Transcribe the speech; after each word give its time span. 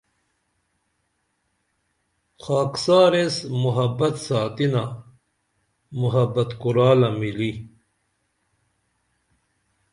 خاکسار 2.43 3.11
ایس 3.19 3.35
محبت 3.63 4.15
ساتِنا 4.25 4.83
محبت 6.01 6.49
کُرالہ 6.61 7.09
مِلی 7.19 7.51